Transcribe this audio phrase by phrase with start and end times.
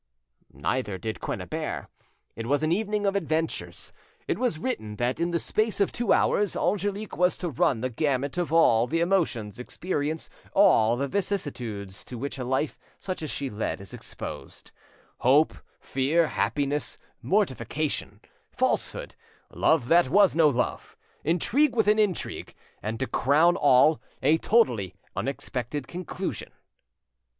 [0.55, 1.85] Neither did Quennebert.
[2.35, 3.93] It was an evening of adventures.
[4.27, 7.89] It was written that in the space of two hours Angelique was to run the
[7.91, 13.29] gamut of all the emotions, experience all the vicissitudes to which a life such as
[13.29, 14.71] she led is exposed:
[15.19, 19.15] hope, fear, happiness, mortification, falsehood,
[19.51, 25.87] love that was no love, intrigue within intrigue, and, to crown all, a totally unexpected
[25.87, 26.51] conclusion.